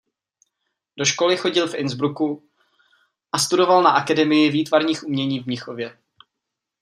Do 0.97 1.05
školy 1.05 1.37
chodil 1.37 1.67
v 1.67 1.73
Innsbrucku 1.75 2.43
a 3.31 3.39
studoval 3.39 3.83
na 3.83 3.89
Akademii 3.91 4.49
výtvarných 4.51 5.03
umění 5.03 5.39
v 5.39 5.45
Mnichově. 5.45 5.97